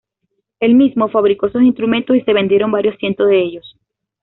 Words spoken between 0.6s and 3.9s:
mismo fabricó esos instrumentos y se vendieron varios cientos de ellos.